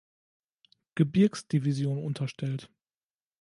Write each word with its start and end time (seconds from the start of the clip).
Gebirgsdivision 0.95 2.03
unterstellt. 2.03 2.71